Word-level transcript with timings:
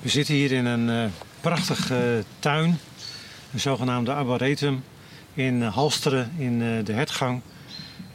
We 0.00 0.08
zitten 0.08 0.34
hier 0.34 0.52
in 0.52 0.66
een 0.66 0.88
uh, 0.88 1.10
prachtige 1.40 2.24
tuin, 2.38 2.78
een 3.52 3.60
zogenaamde 3.60 4.12
arboretum 4.12 4.84
in 5.34 5.62
Halsteren 5.62 6.32
in 6.38 6.58
de 6.84 6.92
Hertgang. 6.92 7.40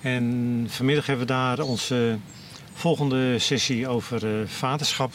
En 0.01 0.65
vanmiddag 0.69 1.05
hebben 1.05 1.27
we 1.27 1.33
daar 1.33 1.59
onze 1.59 2.17
volgende 2.73 3.39
sessie 3.39 3.87
over 3.87 4.47
vaderschap. 4.47 5.13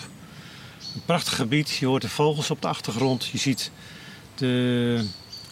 Een 0.94 1.02
prachtig 1.04 1.36
gebied, 1.36 1.70
je 1.70 1.86
hoort 1.86 2.02
de 2.02 2.08
vogels 2.08 2.50
op 2.50 2.62
de 2.62 2.68
achtergrond, 2.68 3.26
je 3.26 3.38
ziet 3.38 3.70
de 4.34 5.04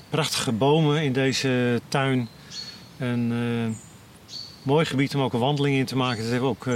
prachtige 0.09 0.53
bomen 0.53 1.03
in 1.03 1.13
deze 1.13 1.81
tuin. 1.89 2.29
Een 2.99 3.77
mooi 4.63 4.85
gebied 4.85 5.15
om 5.15 5.21
ook 5.21 5.33
een 5.33 5.41
wandeling 5.41 5.77
in 5.77 5.87
te 5.87 5.97
maken. 5.97 6.23
Dat 6.23 6.31
hebben 6.31 6.49
we 6.49 6.57
ook 6.57 6.67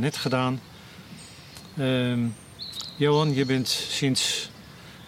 net 0.00 0.16
gedaan. 0.16 0.60
Uh, 1.74 2.18
Johan, 2.96 3.34
je 3.34 3.44
bent 3.44 3.68
sinds 3.68 4.50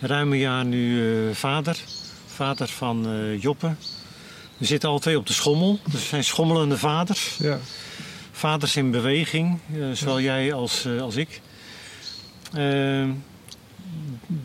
ruim 0.01 0.33
een 0.33 0.39
jaar 0.39 0.65
nu 0.65 1.03
uh, 1.03 1.35
vader. 1.35 1.79
Vader 2.27 2.69
van 2.69 3.07
Joppe. 3.41 3.75
We 4.57 4.65
zitten 4.65 4.89
al 4.89 4.99
twee 4.99 5.19
op 5.19 5.27
de 5.27 5.33
schommel. 5.33 5.79
Dus 5.85 6.01
we 6.01 6.07
zijn 6.07 6.25
schommelende 6.25 6.79
vaders. 6.79 7.37
Ja. 7.39 7.59
Vaders 8.33 8.77
in 8.77 8.91
beweging, 8.91 9.59
zowel 9.93 10.19
ja. 10.19 10.25
jij 10.25 10.53
als, 10.53 10.87
als 11.01 11.17
ik. 11.17 11.41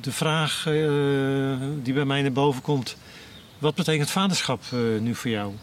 De 0.02 0.12
vraag 0.12 0.64
die 1.84 1.94
bij 1.94 2.06
mij 2.06 2.22
naar 2.22 2.32
boven 2.32 2.62
komt 2.62 2.96
wat 3.64 3.76
betekent 3.76 4.10
vaderschap 4.10 4.62
uh, 4.74 5.00
nu 5.00 5.16
voor 5.16 5.30
jou? 5.30 5.54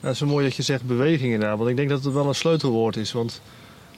Ja, 0.00 0.06
het 0.06 0.14
is 0.14 0.20
mooi 0.20 0.44
dat 0.44 0.56
je 0.56 0.62
zegt 0.62 0.82
beweging 0.82 1.32
inderdaad. 1.32 1.58
Want 1.58 1.70
ik 1.70 1.76
denk 1.76 1.88
dat 1.88 2.04
het 2.04 2.14
wel 2.14 2.26
een 2.26 2.34
sleutelwoord 2.34 2.96
is. 2.96 3.12
Want 3.12 3.40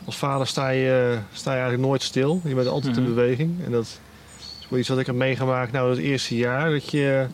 als 0.05 0.17
vader 0.17 0.47
sta 0.47 0.69
je, 0.69 1.19
sta 1.33 1.51
je 1.51 1.59
eigenlijk 1.59 1.89
nooit 1.89 2.03
stil. 2.03 2.41
Je 2.45 2.55
bent 2.55 2.69
altijd 2.69 2.97
in 2.97 3.03
mhm. 3.03 3.15
beweging. 3.15 3.65
En 3.65 3.71
dat 3.71 3.85
is 3.85 3.99
wel 4.69 4.79
iets 4.79 4.89
wat 4.89 4.99
ik 4.99 5.07
heb 5.07 5.15
meegemaakt 5.15 5.73
nou 5.73 5.91
het 5.91 5.99
eerste 5.99 6.37
jaar. 6.37 6.71
Dat 6.71 6.91
je, 6.91 7.27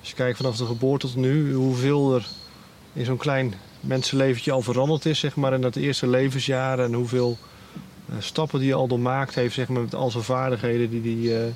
als 0.00 0.08
je 0.08 0.14
kijkt 0.14 0.36
vanaf 0.36 0.56
de 0.56 0.66
geboorte 0.66 1.06
tot 1.06 1.16
nu, 1.16 1.54
hoeveel 1.54 2.14
er 2.14 2.26
in 2.92 3.04
zo'n 3.04 3.16
klein 3.16 3.54
mensenleventje 3.80 4.52
al 4.52 4.62
veranderd 4.62 5.06
is, 5.06 5.18
zeg 5.18 5.36
maar, 5.36 5.52
in 5.52 5.60
dat 5.60 5.76
eerste 5.76 6.06
levensjaar. 6.06 6.78
En 6.78 6.92
hoeveel 6.92 7.38
uh, 8.10 8.16
stappen 8.18 8.58
die 8.58 8.68
je 8.68 8.74
al 8.74 8.88
doormaakt 8.88 9.34
heeft, 9.34 9.54
zeg 9.54 9.68
maar, 9.68 9.82
met 9.82 9.94
al 9.94 10.10
zijn 10.10 10.24
vaardigheden 10.24 10.90
die 10.90 11.30
hij 11.30 11.46
uh, 11.46 11.52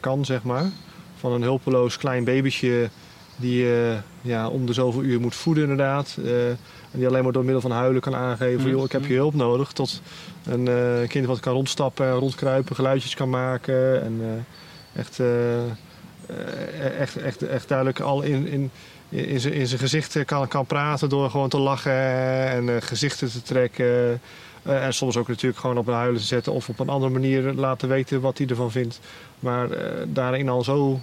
kan, 0.00 0.24
zeg 0.24 0.42
maar 0.42 0.70
van 1.16 1.32
een 1.32 1.42
hulpeloos 1.42 1.96
klein 1.96 2.24
babytje 2.24 2.90
die 3.36 3.62
je 3.62 3.92
uh, 3.92 4.30
ja, 4.30 4.48
om 4.48 4.66
de 4.66 4.72
zoveel 4.72 5.02
uur 5.02 5.20
moet 5.20 5.34
voeden 5.34 5.62
inderdaad. 5.62 6.16
Uh, 6.24 6.48
en 6.48 6.58
die 6.90 7.06
alleen 7.06 7.22
maar 7.22 7.32
door 7.32 7.44
middel 7.44 7.60
van 7.60 7.70
huilen 7.70 8.00
kan 8.00 8.14
aangeven, 8.14 8.64
mm. 8.64 8.70
joh, 8.70 8.84
ik 8.84 8.92
heb 8.92 9.06
je 9.06 9.14
hulp 9.14 9.34
nodig. 9.34 9.72
Tot 9.72 10.00
een 10.44 10.66
uh, 10.66 11.08
kind 11.08 11.26
wat 11.26 11.40
kan 11.40 11.52
rondstappen, 11.52 12.12
rondkruipen, 12.12 12.74
geluidjes 12.74 13.14
kan 13.14 13.30
maken. 13.30 14.02
En 14.02 14.20
uh, 14.20 15.00
echt, 15.00 15.20
echt, 16.98 17.16
echt, 17.16 17.42
echt 17.42 17.68
duidelijk 17.68 18.00
al 18.00 18.22
in, 18.22 18.46
in, 18.46 18.70
in, 19.08 19.40
zijn, 19.40 19.54
in 19.54 19.66
zijn 19.66 19.80
gezicht 19.80 20.24
kan, 20.24 20.48
kan 20.48 20.66
praten 20.66 21.08
door 21.08 21.30
gewoon 21.30 21.48
te 21.48 21.58
lachen 21.58 21.92
en 22.48 22.82
gezichten 22.82 23.30
te 23.30 23.42
trekken. 23.42 24.20
en 24.62 24.94
soms 24.94 25.16
ook 25.16 25.28
natuurlijk 25.28 25.60
gewoon 25.60 25.78
op 25.78 25.86
een 25.86 25.94
huilen 25.94 26.20
te 26.20 26.26
zetten 26.26 26.52
of 26.52 26.68
op 26.68 26.78
een 26.78 26.88
andere 26.88 27.12
manier 27.12 27.52
laten 27.52 27.88
weten 27.88 28.20
wat 28.20 28.38
hij 28.38 28.46
ervan 28.46 28.70
vindt. 28.70 29.00
Maar 29.38 29.68
daarin 30.06 30.48
al 30.48 30.64
zo, 30.64 31.00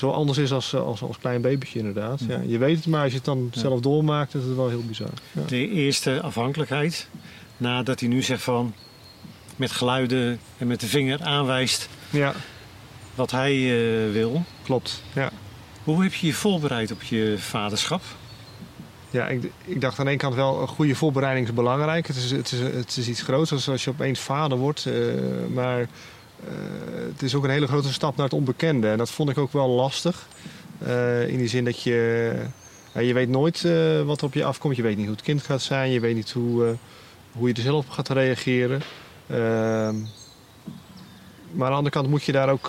zo 0.00 0.10
anders 0.10 0.38
is 0.38 0.52
als, 0.52 0.74
als, 0.74 1.02
als 1.02 1.18
klein 1.18 1.40
babytje 1.40 1.78
inderdaad. 1.78 2.20
Ja. 2.28 2.40
je 2.46 2.58
weet 2.58 2.76
het, 2.76 2.86
maar 2.86 3.02
als 3.02 3.10
je 3.10 3.16
het 3.16 3.24
dan 3.24 3.50
zelf 3.52 3.80
doormaakt, 3.80 4.34
is 4.34 4.44
het 4.44 4.56
wel 4.56 4.68
heel 4.68 4.84
bizar. 4.84 5.10
Ja. 5.32 5.42
De 5.46 5.68
eerste 5.68 6.20
afhankelijkheid, 6.20 7.08
nadat 7.56 8.00
hij 8.00 8.08
nu 8.08 8.22
zegt 8.22 8.42
van 8.42 8.74
met 9.56 9.70
geluiden 9.70 10.40
en 10.58 10.66
met 10.66 10.80
de 10.80 10.86
vinger 10.86 11.22
aanwijst 11.22 11.88
ja. 12.10 12.34
wat 13.14 13.30
hij 13.30 13.56
uh, 13.56 14.12
wil. 14.12 14.44
Klopt, 14.62 15.02
ja. 15.12 15.30
Hoe 15.84 16.02
heb 16.02 16.14
je 16.14 16.26
je 16.26 16.34
voorbereid 16.34 16.90
op 16.90 17.02
je 17.02 17.34
vaderschap? 17.38 18.02
Ja, 19.10 19.28
ik, 19.28 19.50
ik, 19.64 19.80
dacht 19.80 19.98
aan 19.98 20.04
de 20.04 20.10
ene 20.10 20.20
kant 20.20 20.34
wel, 20.34 20.60
een 20.60 20.68
goede 20.68 20.94
voorbereiding 20.94 21.46
is 21.46 21.54
belangrijk. 21.54 22.06
Het 22.06 22.16
is, 22.16 22.30
het 22.30 22.52
is, 22.52 22.60
het 22.60 22.96
is 22.96 23.08
iets 23.08 23.22
groots 23.22 23.68
als 23.68 23.84
je 23.84 23.90
opeens 23.90 24.20
vader 24.20 24.58
wordt. 24.58 24.86
Uh, 24.86 24.94
maar 25.54 25.88
het 27.12 27.22
is 27.22 27.34
ook 27.34 27.44
een 27.44 27.50
hele 27.50 27.66
grote 27.66 27.92
stap 27.92 28.16
naar 28.16 28.24
het 28.24 28.34
onbekende. 28.34 28.88
En 28.88 28.98
dat 28.98 29.10
vond 29.10 29.30
ik 29.30 29.38
ook 29.38 29.52
wel 29.52 29.68
lastig. 29.68 30.26
Uh, 30.86 31.28
in 31.28 31.38
die 31.38 31.48
zin 31.48 31.64
dat 31.64 31.82
je... 31.82 32.32
Je 32.94 33.12
weet 33.12 33.28
nooit 33.28 33.62
wat 34.04 34.20
er 34.20 34.26
op 34.26 34.34
je 34.34 34.44
afkomt. 34.44 34.76
Je 34.76 34.82
weet 34.82 34.96
niet 34.96 35.06
hoe 35.06 35.14
het 35.14 35.24
kind 35.24 35.42
gaat 35.42 35.62
zijn. 35.62 35.90
Je 35.90 36.00
weet 36.00 36.14
niet 36.14 36.30
hoe, 36.30 36.76
hoe 37.32 37.48
je 37.48 37.54
er 37.54 37.62
zelf 37.62 37.86
op 37.86 37.90
gaat 37.90 38.08
reageren. 38.08 38.82
Ehm, 39.26 39.94
maar 41.52 41.66
aan 41.66 41.70
de 41.70 41.76
andere 41.76 41.90
kant 41.90 42.08
moet 42.08 42.22
je 42.22 42.32
daar 42.32 42.48
ook 42.48 42.68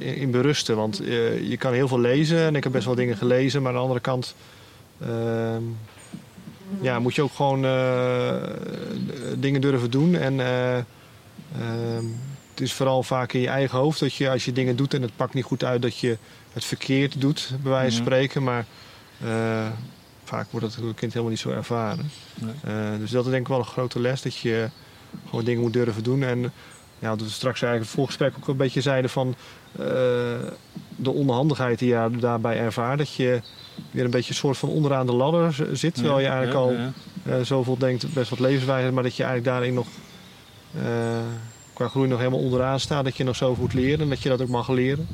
in, 0.00 0.30
berusten. 0.30 0.76
Want 0.76 0.96
je 1.42 1.56
kan 1.58 1.72
heel 1.72 1.88
veel 1.88 2.00
lezen. 2.00 2.38
En 2.38 2.56
ik 2.56 2.62
heb 2.62 2.72
best 2.72 2.84
wel 2.84 2.94
dingen 2.94 3.16
gelezen. 3.16 3.62
Maar 3.62 3.70
aan 3.70 3.76
de 3.76 3.82
andere 3.82 4.00
kant... 4.00 4.34
Ehm, 5.00 5.62
ja, 6.80 6.98
moet 6.98 7.14
je 7.14 7.22
ook 7.22 7.34
gewoon 7.34 7.62
dingen 9.38 9.60
durven 9.60 9.90
doen. 9.90 10.14
En... 10.14 10.40
Het 12.62 12.70
is 12.70 12.76
vooral 12.76 13.02
vaak 13.02 13.32
in 13.32 13.40
je 13.40 13.48
eigen 13.48 13.78
hoofd 13.78 14.00
dat 14.00 14.14
je 14.14 14.30
als 14.30 14.44
je 14.44 14.52
dingen 14.52 14.76
doet 14.76 14.94
en 14.94 15.02
het 15.02 15.16
pakt 15.16 15.34
niet 15.34 15.44
goed 15.44 15.64
uit, 15.64 15.82
dat 15.82 15.98
je 15.98 16.18
het 16.52 16.64
verkeerd 16.64 17.20
doet, 17.20 17.50
bij 17.62 17.72
wijze 17.72 17.96
van 17.96 18.04
mhm. 18.04 18.12
spreken. 18.12 18.42
Maar 18.42 18.64
uh, 19.24 19.66
vaak 20.24 20.46
wordt 20.50 20.66
het 20.66 20.94
kind 20.94 21.12
helemaal 21.12 21.30
niet 21.30 21.38
zo 21.38 21.50
ervaren. 21.50 22.10
Nee. 22.34 22.54
Uh, 22.66 22.98
dus 22.98 23.10
dat 23.10 23.24
is 23.24 23.30
denk 23.30 23.42
ik 23.42 23.48
wel 23.48 23.58
een 23.58 23.64
grote 23.64 24.00
les, 24.00 24.22
dat 24.22 24.36
je 24.36 24.68
gewoon 25.28 25.44
dingen 25.44 25.62
moet 25.62 25.72
durven 25.72 26.02
doen. 26.02 26.22
En 26.22 26.52
ja, 26.98 27.08
dat 27.08 27.20
we 27.20 27.28
straks 27.28 27.62
eigenlijk 27.62 27.84
het 27.84 28.00
voorgesprek 28.00 28.34
ook 28.36 28.48
een 28.48 28.56
beetje 28.56 28.80
zeiden 28.80 29.10
van 29.10 29.34
uh, 29.72 29.86
de 30.96 31.10
onhandigheid 31.10 31.78
die 31.78 31.88
je 31.88 32.10
daarbij 32.20 32.58
ervaart. 32.58 32.98
Dat 32.98 33.14
je 33.14 33.40
weer 33.90 34.04
een 34.04 34.10
beetje 34.10 34.30
een 34.30 34.36
soort 34.36 34.58
van 34.58 34.68
onderaan 34.68 35.06
de 35.06 35.12
ladder 35.12 35.54
zit. 35.72 35.94
Terwijl 35.94 36.20
je 36.20 36.26
eigenlijk 36.26 36.56
al 36.56 36.72
uh, 36.72 37.34
zoveel 37.42 37.78
denkt, 37.78 38.12
best 38.12 38.30
wat 38.30 38.38
levenswijze, 38.38 38.92
maar 38.92 39.02
dat 39.02 39.16
je 39.16 39.24
eigenlijk 39.24 39.54
daarin 39.54 39.74
nog 39.74 39.86
qua 41.72 41.88
groei 41.88 42.08
nog 42.08 42.18
helemaal 42.18 42.40
onderaan 42.40 42.80
staat. 42.80 43.04
Dat 43.04 43.16
je 43.16 43.24
nog 43.24 43.36
zoveel 43.36 43.62
moet 43.62 43.74
leren 43.74 44.00
en 44.00 44.08
dat 44.08 44.22
je 44.22 44.28
dat 44.28 44.40
ook 44.40 44.48
mag 44.48 44.68
leren. 44.68 45.08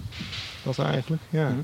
Dat 0.62 0.78
eigenlijk, 0.78 1.22
ja. 1.30 1.48
Mhm. 1.48 1.60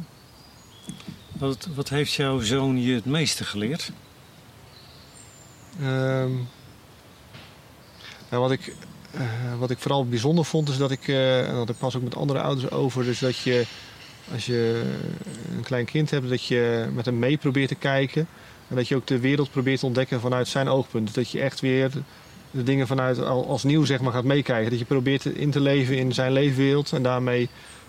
Wat, 1.38 1.68
wat 1.74 1.88
heeft 1.88 2.12
jouw 2.12 2.40
zoon 2.40 2.82
je 2.82 2.94
het 2.94 3.04
meeste 3.04 3.44
geleerd? 3.44 3.92
Um, 5.80 6.48
nou, 8.30 8.42
wat, 8.42 8.50
ik, 8.50 8.74
uh, 9.14 9.20
wat 9.58 9.70
ik 9.70 9.78
vooral 9.78 10.06
bijzonder 10.06 10.44
vond 10.44 10.68
is 10.68 10.76
dat 10.76 10.90
ik, 10.90 11.06
uh, 11.06 11.48
en 11.48 11.54
dat 11.54 11.68
ik 11.68 11.78
pas 11.78 11.96
ook 11.96 12.02
met 12.02 12.16
andere 12.16 12.40
ouders 12.40 12.70
over, 12.70 13.04
dus 13.04 13.18
dat 13.18 13.36
je 13.36 13.66
als 14.32 14.46
je 14.46 14.92
een 15.56 15.62
klein 15.62 15.84
kind 15.84 16.10
hebt, 16.10 16.28
dat 16.28 16.44
je 16.44 16.88
met 16.94 17.04
hem 17.04 17.18
mee 17.18 17.36
probeert 17.36 17.68
te 17.68 17.74
kijken. 17.74 18.28
En 18.68 18.76
dat 18.76 18.88
je 18.88 18.96
ook 18.96 19.06
de 19.06 19.18
wereld 19.18 19.50
probeert 19.50 19.80
te 19.80 19.86
ontdekken 19.86 20.20
vanuit 20.20 20.48
zijn 20.48 20.68
oogpunt. 20.68 21.06
Dus 21.06 21.14
dat 21.14 21.30
je 21.30 21.40
echt 21.40 21.60
weer 21.60 21.90
de 22.54 22.62
dingen 22.62 22.86
vanuit 22.86 23.18
als 23.22 23.62
nieuw 23.62 23.84
zeg 23.84 24.00
maar, 24.00 24.12
gaat 24.12 24.24
meekijken. 24.24 24.70
Dat 24.70 24.78
je 24.78 24.84
probeert 24.84 25.24
in 25.24 25.50
te 25.50 25.60
leven 25.60 25.96
in 25.96 26.12
zijn 26.12 26.32
leefwereld 26.32 26.92
en 26.92 27.02
daarmee 27.02 27.48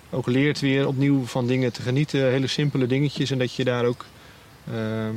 ook 0.10 0.28
leert 0.28 0.60
weer 0.60 0.88
opnieuw 0.88 1.26
van 1.26 1.48
dingen 1.48 1.74
te 1.74 1.82
genieten. 1.82 2.30
Hele 2.30 2.48
simpele 2.48 2.88
dingetjes 2.88 3.32
en 3.32 3.38
dat 3.38 3.54
je 3.54 3.64
daar 3.64 3.86
ook... 3.86 4.06
Ehm, 4.72 5.16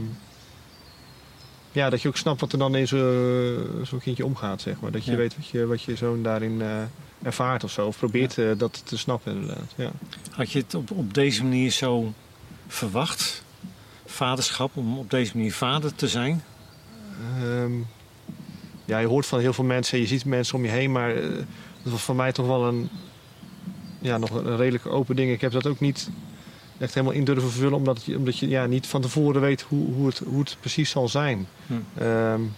ja, 1.72 1.90
dat 1.90 2.02
je 2.02 2.08
ook 2.08 2.16
snapt 2.16 2.40
wat 2.40 2.52
er 2.52 2.58
dan 2.58 2.76
in 2.76 2.88
zo'n 2.88 4.00
kindje 4.00 4.24
omgaat, 4.24 4.60
zeg 4.60 4.80
maar. 4.80 4.90
Dat 4.90 5.04
je 5.04 5.16
weet 5.16 5.36
wat 5.36 5.46
je, 5.46 5.66
wat 5.66 5.82
je 5.82 5.96
zoon 5.96 6.22
daarin 6.22 6.60
uh, 6.60 6.82
ervaart 7.22 7.64
of 7.64 7.70
zo. 7.70 7.86
Of 7.86 7.98
probeert 7.98 8.36
uh, 8.36 8.50
dat 8.56 8.82
te 8.84 8.98
snappen, 8.98 9.32
inderdaad. 9.32 9.72
Ja. 9.76 9.90
Had 10.30 10.52
je 10.52 10.58
het 10.58 10.74
op, 10.74 10.90
op 10.90 11.14
deze 11.14 11.42
manier 11.42 11.70
zo 11.70 12.12
verwacht? 12.66 13.44
Vaderschap, 14.06 14.76
om 14.76 14.98
op 14.98 15.10
deze 15.10 15.36
manier 15.36 15.52
vader 15.52 15.94
te 15.94 16.08
zijn? 16.08 16.42
Um, 17.42 17.86
ja, 18.88 18.98
je 18.98 19.06
hoort 19.06 19.26
van 19.26 19.40
heel 19.40 19.52
veel 19.52 19.64
mensen, 19.64 19.98
je 19.98 20.06
ziet 20.06 20.24
mensen 20.24 20.54
om 20.54 20.64
je 20.64 20.70
heen, 20.70 20.92
maar 20.92 21.16
uh, 21.16 21.36
dat 21.82 21.92
was 21.92 22.02
voor 22.02 22.16
mij 22.16 22.32
toch 22.32 22.46
wel 22.46 22.66
een, 22.66 22.88
ja, 23.98 24.18
nog 24.18 24.30
een 24.30 24.56
redelijk 24.56 24.86
open 24.86 25.16
ding. 25.16 25.30
Ik 25.30 25.40
heb 25.40 25.52
dat 25.52 25.66
ook 25.66 25.80
niet 25.80 26.10
echt 26.78 26.94
helemaal 26.94 27.16
in 27.16 27.24
durven 27.24 27.50
vervullen, 27.50 27.76
omdat 27.78 28.04
je, 28.04 28.16
omdat 28.16 28.38
je 28.38 28.48
ja, 28.48 28.66
niet 28.66 28.86
van 28.86 29.00
tevoren 29.00 29.40
weet 29.40 29.60
hoe, 29.60 29.92
hoe, 29.92 30.06
het, 30.06 30.18
hoe 30.18 30.40
het 30.40 30.56
precies 30.60 30.90
zal 30.90 31.08
zijn. 31.08 31.46
Hm. 31.66 32.02
Um, 32.02 32.52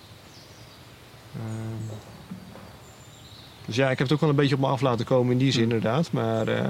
dus 3.67 3.77
ja, 3.77 3.91
ik 3.91 3.99
heb 3.99 4.06
het 4.06 4.12
ook 4.12 4.21
wel 4.21 4.31
een 4.31 4.37
beetje 4.37 4.55
op 4.55 4.61
me 4.61 4.67
af 4.67 4.81
laten 4.81 5.05
komen 5.05 5.32
in 5.32 5.38
die 5.38 5.53
zin, 5.53 5.65
hm. 5.65 5.71
inderdaad. 5.71 6.12
Maar 6.12 6.49
uh, 6.49 6.65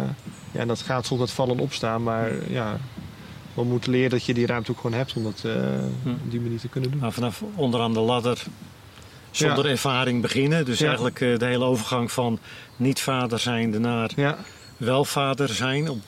ja, 0.52 0.64
dat 0.64 0.80
gaat 0.80 1.06
soms 1.06 1.20
met 1.20 1.30
vallen 1.30 1.58
opstaan. 1.58 2.02
Maar 2.02 2.50
ja, 2.50 2.78
we 3.54 3.64
moeten 3.64 3.90
leren 3.90 4.10
dat 4.10 4.24
je 4.24 4.34
die 4.34 4.46
ruimte 4.46 4.70
ook 4.70 4.80
gewoon 4.80 4.96
hebt 4.96 5.14
om 5.14 5.22
dat 5.22 5.42
uh, 5.46 5.52
op 6.04 6.30
die 6.30 6.40
manier 6.40 6.58
te 6.58 6.68
kunnen 6.68 6.90
doen. 6.90 7.00
Maar 7.00 7.12
vanaf 7.12 7.42
onderaan 7.54 7.92
de 7.92 8.00
ladder 8.00 8.46
zonder 9.30 9.66
ervaring 9.66 10.22
beginnen. 10.22 10.64
Dus 10.64 10.80
eigenlijk 10.80 11.20
uh, 11.20 11.38
de 11.38 11.44
hele 11.44 11.64
overgang 11.64 12.12
van 12.12 12.38
niet 12.76 13.00
vader 13.00 13.38
zijnde 13.38 13.78
naar 13.78 14.10
ja. 14.16 14.38
wel 14.76 15.04
vader 15.04 15.48
zijn 15.48 15.88
op, 15.90 16.02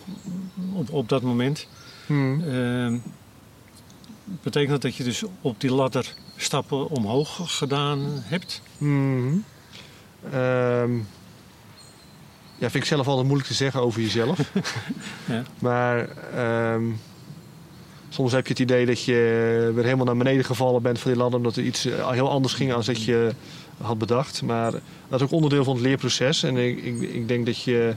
op, 0.72 0.90
op 0.90 1.08
dat 1.08 1.22
moment. 1.22 1.69
Hmm. 2.06 2.40
Uh, 2.40 2.98
betekent 4.42 4.70
dat 4.70 4.82
dat 4.82 4.96
je 4.96 5.04
dus 5.04 5.22
op 5.40 5.60
die 5.60 5.72
ladder 5.72 6.14
stappen 6.36 6.88
omhoog 6.88 7.40
gedaan 7.56 8.00
hebt? 8.24 8.62
Hmm. 8.78 9.44
Um, 10.34 11.06
Ja, 12.58 12.70
vind 12.70 12.84
ik 12.84 12.90
zelf 12.90 13.06
altijd 13.06 13.26
moeilijk 13.26 13.48
te 13.48 13.54
zeggen 13.54 13.80
over 13.80 14.00
jezelf. 14.00 14.38
Ja. 15.25 15.42
Maar 15.58 16.08
ehm, 16.34 16.82
soms 18.12 18.32
heb 18.32 18.47
je 18.47 18.53
het 18.53 18.62
idee 18.62 18.87
dat 18.87 19.03
je 19.05 19.14
weer 19.75 19.85
helemaal 19.85 20.05
naar 20.06 20.17
beneden 20.17 20.44
gevallen 20.44 20.82
bent 20.82 20.99
van 20.99 21.11
die 21.11 21.20
ladder. 21.20 21.38
Omdat 21.38 21.56
er 21.56 21.62
iets 21.62 21.85
eh, 21.87 22.11
heel 22.11 22.31
anders 22.31 22.55
ging 22.55 22.70
dan 22.70 22.82
dat 22.87 23.05
je 23.05 23.31
had 23.81 23.99
bedacht. 23.99 24.43
Maar 24.43 24.70
dat 25.09 25.20
is 25.20 25.23
ook 25.23 25.32
onderdeel 25.32 25.64
van 25.64 25.75
het 25.75 25.82
leerproces. 25.82 26.43
En 26.43 26.56
ik, 26.56 26.82
ik, 26.85 27.00
ik 27.00 27.29
denk 27.29 27.47
dat 27.47 27.62
je 27.62 27.94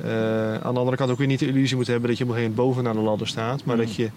eh, 0.00 0.54
aan 0.54 0.72
de 0.74 0.78
andere 0.78 0.96
kant 0.96 1.10
ook 1.10 1.18
weer 1.18 1.26
niet 1.26 1.38
de 1.38 1.46
illusie 1.46 1.76
moet 1.76 1.86
hebben 1.86 2.08
dat 2.08 2.18
je 2.18 2.24
op 2.24 2.30
een 2.30 2.36
gegeven 2.36 2.56
moment 2.56 2.74
bovenaan 2.74 2.96
de 3.02 3.08
ladder 3.10 3.28
staat. 3.28 3.64
Maar 3.64 3.76
Mm. 3.76 3.82
dat, 3.82 3.94
je, 3.94 4.10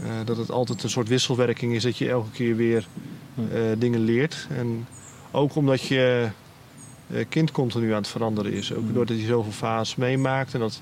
eh, 0.00 0.06
dat 0.24 0.36
het 0.36 0.50
altijd 0.50 0.82
een 0.82 0.90
soort 0.90 1.08
wisselwerking 1.08 1.74
is. 1.74 1.82
Dat 1.82 1.96
je 1.98 2.08
elke 2.08 2.30
keer 2.30 2.56
weer 2.56 2.86
Mm. 3.34 3.48
dingen 3.78 4.00
leert. 4.00 4.46
En 4.50 4.86
ook 5.30 5.54
omdat 5.54 5.80
je 5.82 6.28
kind 7.28 7.50
continu 7.50 7.90
aan 7.90 7.96
het 7.96 8.08
veranderen 8.08 8.52
is. 8.52 8.72
Ook 8.74 8.82
Mm. 8.82 8.92
doordat 8.94 9.16
hij 9.16 9.26
zoveel 9.26 9.52
fases 9.52 9.96
meemaakt 9.96 10.54
en 10.54 10.60
dat 10.60 10.80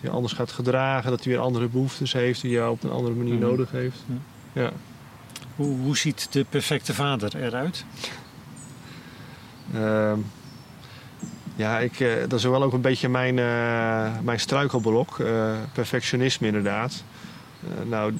hij 0.00 0.10
anders 0.10 0.32
gaat 0.32 0.52
gedragen, 0.52 1.10
dat 1.10 1.24
hij 1.24 1.32
weer 1.32 1.42
andere 1.42 1.68
behoeftes 1.68 2.12
heeft 2.12 2.40
die 2.40 2.50
jou 2.50 2.70
op 2.70 2.82
een 2.84 2.90
andere 2.90 3.14
manier 3.14 3.34
Mm. 3.34 3.40
nodig 3.40 3.70
heeft. 3.70 3.98
Ja. 4.52 4.70
Hoe, 5.56 5.78
hoe 5.78 5.96
ziet 5.96 6.26
de 6.30 6.44
perfecte 6.48 6.94
vader 6.94 7.36
eruit? 7.36 7.84
Ehm, 9.74 10.18
ja, 11.56 11.78
ik, 11.78 12.00
eh, 12.00 12.08
dat 12.28 12.38
is 12.38 12.44
wel 12.44 12.62
ook 12.62 12.72
een 12.72 12.80
beetje 12.80 13.08
mijn, 13.08 13.38
eh, 13.38 14.18
mijn 14.22 14.40
struikelblok. 14.40 15.18
eh, 15.18 15.52
perfectionisme 15.72 16.46
inderdaad. 16.46 17.02
Nou, 17.88 18.12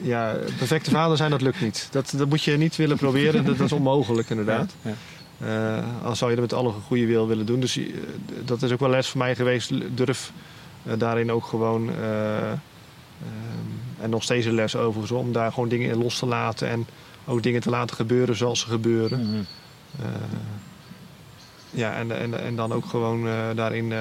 ja, 0.00 0.36
perfecte 0.58 0.90
vader 0.90 1.16
zijn, 1.16 1.30
dat 1.30 1.40
lukt 1.40 1.60
niet. 1.60 1.88
Dat, 1.90 2.12
dat 2.16 2.28
moet 2.28 2.42
je 2.42 2.56
niet 2.56 2.76
willen 2.76 2.96
proberen. 2.96 3.44
Dat, 3.44 3.56
dat 3.56 3.66
is 3.66 3.72
onmogelijk 3.72 4.30
inderdaad. 4.30 4.74
Ja, 4.82 5.84
al 6.02 6.16
zou 6.16 6.30
je 6.30 6.36
dat 6.36 6.50
met 6.50 6.58
alle 6.58 6.72
goede 6.72 7.06
wil 7.06 7.26
willen 7.28 7.46
doen. 7.46 7.60
Dus 7.60 7.78
dat 8.44 8.62
is 8.62 8.72
ook 8.72 8.80
wel 8.80 8.90
les 8.90 9.08
voor 9.08 9.18
mij 9.18 9.34
geweest. 9.36 9.70
Durf 9.96 10.32
daarin 10.98 11.32
ook 11.32 11.44
gewoon... 11.46 11.90
eh, 11.90 12.50
ehm, 12.50 12.58
en 14.00 14.10
nog 14.10 14.22
steeds 14.22 14.46
een 14.46 14.54
les 14.54 14.76
overigens, 14.76 15.20
om 15.20 15.32
daar 15.32 15.52
gewoon 15.52 15.68
dingen 15.68 15.90
in 15.90 15.98
los 16.02 16.18
te 16.18 16.26
laten. 16.26 16.68
En 16.68 16.86
ook 17.24 17.42
dingen 17.42 17.60
te 17.60 17.70
laten 17.70 17.96
gebeuren 17.96 18.36
zoals 18.36 18.60
ze 18.60 18.66
gebeuren. 18.66 19.20
Mhm. 19.20 19.40
Eh, 20.00 20.06
ja, 21.70 21.94
en, 21.94 22.18
en, 22.20 22.40
en 22.40 22.56
dan 22.56 22.72
ook 22.72 22.84
gewoon 22.86 23.26
eh, 23.28 23.34
daarin, 23.54 23.92
eh, 23.92 23.98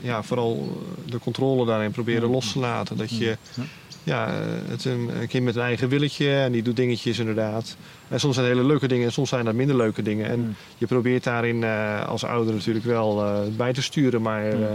ja, 0.00 0.22
vooral 0.22 0.82
de 1.06 1.18
controle 1.18 1.66
daarin 1.66 1.90
proberen 1.90 2.22
Mhm. 2.22 2.32
los 2.32 2.52
te 2.52 2.58
laten. 2.58 2.96
Dat 2.96 3.10
je, 3.18 3.24
Ja. 3.54 3.62
ja, 4.02 4.26
eh, 4.26 4.32
het 4.68 4.84
een, 4.84 5.10
een 5.20 5.28
kind 5.28 5.44
met 5.44 5.56
een 5.56 5.62
eigen 5.62 5.88
willetje 5.88 6.34
en 6.36 6.52
die 6.52 6.62
doet 6.62 6.76
dingetjes 6.76 7.18
inderdaad. 7.18 7.76
En 8.08 8.20
soms 8.20 8.34
zijn 8.34 8.46
het 8.46 8.56
hele 8.56 8.66
leuke 8.68 8.88
dingen 8.88 9.06
en 9.06 9.12
soms 9.12 9.28
zijn 9.28 9.44
dat 9.44 9.54
minder 9.54 9.76
leuke 9.76 10.02
dingen. 10.02 10.28
En 10.28 10.40
Mhm. 10.40 10.50
je 10.78 10.86
probeert 10.86 11.24
daarin 11.24 11.64
eh, 11.64 12.06
als 12.08 12.24
ouder 12.24 12.54
natuurlijk 12.54 12.84
wel 12.84 13.24
eh, 13.24 13.38
bij 13.56 13.72
te 13.72 13.82
sturen, 13.82 14.22
maar 14.22 14.44
eh, 14.46 14.58
Mhm. 14.58 14.72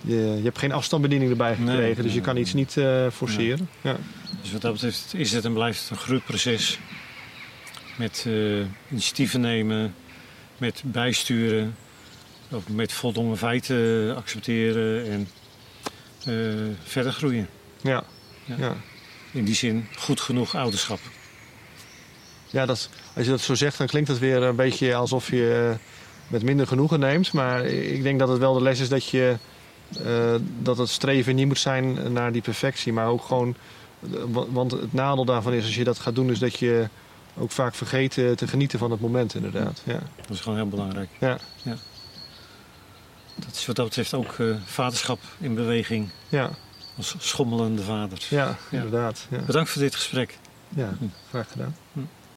Je, 0.00 0.16
je 0.16 0.42
hebt 0.42 0.58
geen 0.58 0.72
afstandsbediening 0.72 1.30
erbij 1.30 1.56
Nee, 1.58 1.76
gekregen, 1.76 2.02
dus 2.02 2.14
je 2.14 2.20
kan 2.20 2.36
iets 2.36 2.52
niet 2.52 2.76
eh, 2.76 3.06
forceren. 3.12 3.68
Ja. 3.80 3.96
Dus 4.42 4.52
wat 4.52 4.60
dat 4.60 4.72
betreft 4.72 5.14
is 5.14 5.32
het 5.32 5.44
en 5.44 5.52
blijft 5.52 5.80
het 5.80 5.90
een 5.90 5.96
groeiproces. 5.96 6.78
Met 7.96 8.24
eh, 8.26 8.60
initiatieven 8.90 9.40
nemen, 9.40 9.94
met 10.58 10.82
bijsturen, 10.84 11.76
ook 12.50 12.68
met 12.68 12.92
voldongen 12.92 13.36
feiten 13.36 14.16
accepteren 14.16 15.10
en 15.10 15.28
eh, 16.24 16.76
verder 16.82 17.12
groeien. 17.12 17.48
Ja. 17.80 18.04
Ja. 18.44 18.76
In 19.32 19.44
die 19.44 19.54
zin 19.54 19.86
goed 19.98 20.20
genoeg 20.20 20.54
ouderschap. 20.54 21.00
Ja, 22.50 22.66
dat, 22.66 22.88
als 23.14 23.24
je 23.24 23.30
dat 23.30 23.40
zo 23.40 23.54
zegt, 23.54 23.78
dan 23.78 23.86
klinkt 23.86 24.08
het 24.08 24.18
weer 24.18 24.42
een 24.42 24.56
beetje 24.56 24.94
alsof 24.94 25.30
je 25.30 25.74
met 26.28 26.42
minder 26.42 26.66
genoegen 26.66 27.00
neemt. 27.00 27.32
Maar 27.32 27.64
ik 27.66 28.02
denk 28.02 28.18
dat 28.18 28.28
het 28.28 28.38
wel 28.38 28.54
de 28.54 28.62
les 28.62 28.80
is 28.80 28.88
dat 28.88 29.08
je 29.08 29.36
dat 30.58 30.78
het 30.78 30.88
streven 30.88 31.34
niet 31.34 31.46
moet 31.46 31.58
zijn 31.58 32.12
naar 32.12 32.32
die 32.32 32.42
perfectie, 32.42 32.92
maar 32.92 33.06
ook 33.06 33.24
gewoon. 33.24 33.54
eh, 34.14 34.20
wa- 34.28 34.46
Want 34.50 34.70
het 34.70 34.92
nadeel 34.92 35.24
daarvan 35.24 35.52
is, 35.52 35.64
als 35.64 35.74
je 35.74 35.84
dat 35.84 35.98
gaat 35.98 36.14
doen, 36.14 36.30
is 36.30 36.38
dat 36.38 36.58
je 36.58 36.88
ook 37.38 37.50
vaak 37.50 37.74
vergeet 37.74 38.18
eh, 38.18 38.30
te 38.30 38.46
genieten 38.48 38.78
van 38.78 38.90
het 38.90 39.00
moment, 39.00 39.34
inderdaad. 39.34 39.82
Ja. 39.84 39.98
Dat 40.16 40.30
is 40.30 40.40
gewoon 40.40 40.58
heel 40.58 40.68
belangrijk. 40.68 41.08
Ja. 41.20 41.38
Dat 43.36 43.54
is 43.54 43.66
wat 43.66 43.76
dat 43.76 43.84
betreft 43.84 44.14
ook 44.14 44.32
eh, 44.38 44.46
vaderschap 44.64 45.18
in 45.38 45.54
beweging 45.54 46.10
Ja, 46.28 46.50
als 46.96 47.14
schommelende 47.18 47.82
vaders. 47.82 48.28
ja, 48.28 48.56
inderdaad. 48.70 49.26
Ja. 49.30 49.38
Bedankt 49.38 49.70
voor 49.70 49.82
dit 49.82 49.94
gesprek. 49.94 50.38
Ja, 50.68 50.88
Hm. 50.98 51.04
graag 51.28 51.50
gedaan. 51.50 51.76